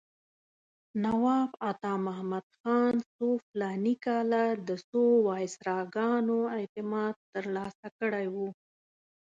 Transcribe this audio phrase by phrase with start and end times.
[1.03, 8.35] نواب عطامحمد خان څو فلاني کاله د څو وایسراګانو اعتماد ترلاسه کړی و.